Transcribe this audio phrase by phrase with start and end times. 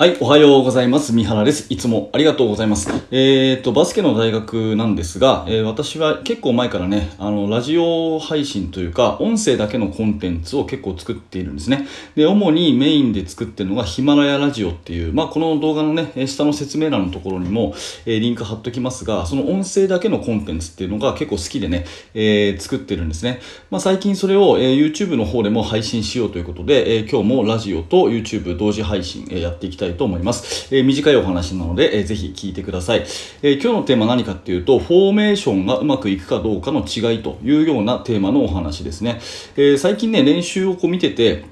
[0.00, 1.12] はい、おはようございます。
[1.12, 1.66] 三原です。
[1.70, 2.88] いつもありがとうございます。
[3.10, 11.88] えー、と、バスケの大学なんですが、えー私は結構前からね、あの、ラジオ配信というか、音声だけのコンテンツを結構作っているんですね。
[12.14, 17.74] で、主にメインで作ってるのがヒマラヤラジオっていう、まあ、この動画のね、下の説明欄のところにも、
[18.06, 23.40] えーリンク貼っときますが、その音声だけのコンテンツっていうのが結構好きでね、え作ってるんですね。
[23.68, 30.74] まあ、最近それを、え YouTube の方でも配信しようということで、え今日もラジオと YouTube 同時配信、えやっていきたいと思います。
[30.74, 33.00] えー短いお話なので、えーぜひ聞いてください、
[33.42, 39.20] えー今日のテーマは何かっていうと、フォーメーションがうまくいくかどうかの違いというようなテーマのお話ですね。
[39.56, 41.44] えー最近ね、練習をこう見てて、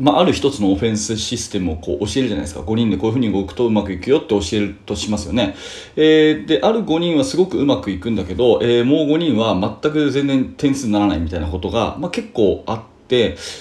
[0.00, 2.60] まあ、ある一つのオフェンスシステムをこう教えるじゃないですか。
[2.60, 5.56] 5人でこういう風に動くとうまくいくよって教えるとしますよね。
[5.96, 12.97] えーで、ある5人はすごくうまくいくんだけど、えーもう5人は全く全然点数にならないみたいなことが、まあ、結構あって、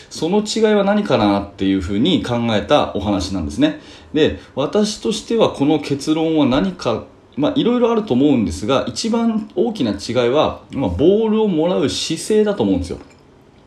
[0.09, 3.79] その違いは何かなっていう風に考えたお話なんですね。
[4.13, 7.05] で、私としてはこの結論は何か
[7.37, 12.97] まあ、いろいろあると思うんですが、一番大きな違いは、まあ、ボールをもらう姿勢だと思うんですよ。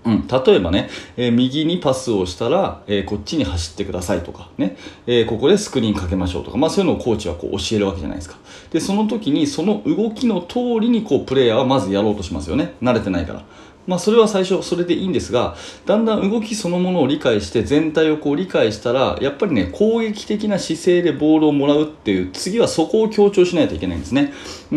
[0.03, 8.39] うん、例えばね、えー右にパスをしたら、えーこっちに走ってくださいとかね、えーここでスクリーンかけましょうとか、まあそういうのをコーチはこう教えるわけじゃないですか。
[8.71, 12.75] で、その時にその動きの通りにこうプレイヤーはまずやろうとしますよね。
[12.83, 13.45] 慣れてないから。
[13.87, 24.33] まあそれは最初それでいいんですが、だんだん動きそのものを理解して全体をこう理解したら、やっぱりね、攻撃的な姿勢でボールをもらうっていう、次はそこを強調しないといけないんですね。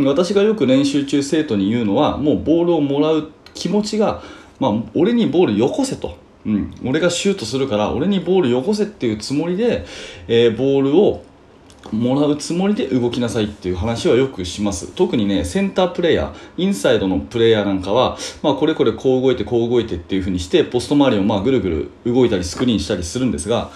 [0.05, 4.23] 私がよく練習中生徒に言うのは、もうボールをもらう気持ちが、
[4.59, 9.85] まあ、俺にボールよこせと、うん、俺がシュートするから俺にボールよこせっていうつもりで、
[10.27, 11.23] えーボールを
[11.91, 14.87] もらうつもりで動きなさいっていう話はよくします。
[14.93, 23.69] 特にねセンタープレーヤーインサイドのプレーヤーなんかは、まあ、これこれこう動いてこう動いてっていう風にしてポスト周りをまあぐるぐる動いたりスクリーンしたりするんですが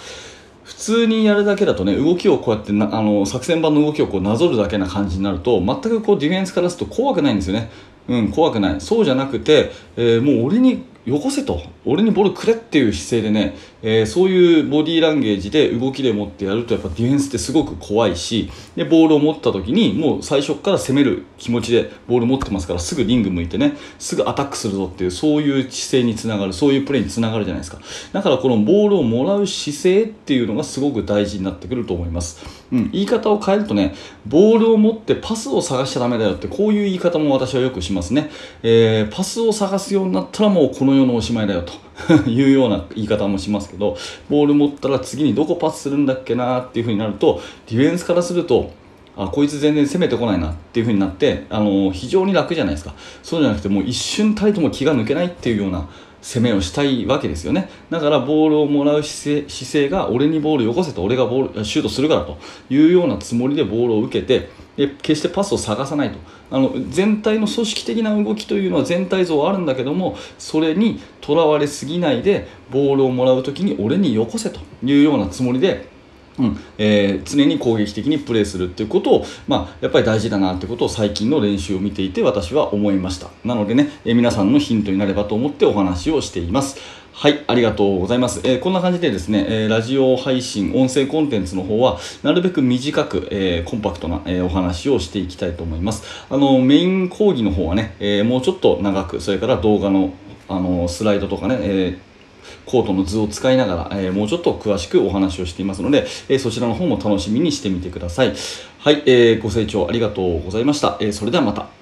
[0.64, 7.70] 普通にやるだけだとね動きをこうやってなあの作戦版の動きをこうなぞるだけな感じになると全くこうディフェンスからすると怖くないんですよね。
[8.08, 8.80] うん怖くない。
[8.80, 11.60] そうじゃなくて、えーもう俺によこせと。
[11.84, 27.78] 俺にボールくれっていう姿勢でね、えーそういうボディーランゲージで動きで持ってやるとやっぱディフェンスってすごく怖いしでボールを持った時にもう最初から攻める気持ちでボール持ってますからすぐリング向いてねすぐアタックするぞっていうそういう姿勢につながるそういうプレーにつながるじゃないですか。
[28.12, 33.94] だからこのボールをもらう姿勢っていうのがすごく大事になってくると思います、うん、言い方を変えるとね
[34.26, 38.30] ボールを持ってパスを探しちゃダメだよってこういう言い方も私はよくしますね、
[38.62, 41.72] えーパスを探すようになったらもうこの世のおしまいだよと。
[42.30, 43.96] いうような言い方もしますけど
[44.30, 48.70] ボール持ったら次にどこパスするんだっけなっていう風になるとディフェンスからすると
[49.16, 52.94] あこいつ全然攻めてこないなっていう風になってあの非常に楽じゃないですか。
[53.24, 55.88] そうじゃなくてもう一瞬たりとも気が抜けないっていうような
[56.22, 57.68] 攻めをしたいわけですよね。
[57.90, 62.38] だからボールをもらう姿勢姿勢が俺にボールよこせと俺がボールシュートするからと
[62.70, 66.18] いうようなつもりでボールを受けてで決してパスを探さないと。
[66.50, 75.90] あの全体の組織的な動きというのは全体像はあるんだけどもそれにとらわれすぎないでボールをもらう時に俺によこせというようなつもりで
[76.38, 83.28] うんえー常に攻撃的にプレーするっていうことを、まあ、やっぱり大事だなってことを最近の練習を見ていて私は思いました。
[83.44, 86.78] なのでね、えー皆さんのヒントになればと思ってお話をしています。
[87.20, 88.42] はい、ありがとうございます。
[88.44, 96.04] えーこんな感じでですね、えーラジオ配信、音声コンテンツの方は、なるべく短く、えーコンパクトな、えお話をしていきたいと思います。
[96.30, 100.12] あの、メイン講義の方はね、えもうちょっと長く、それから動画の、
[100.48, 101.98] あの、スライドとかね、え
[102.64, 108.32] コートの図を使いながら、えもうちょっと詳しくお話をしていますので、えそちらの方も楽しみにしてみてください。
[108.78, 110.96] はい、えーご清聴ありがとうございました。
[111.00, 111.77] えそれではまた。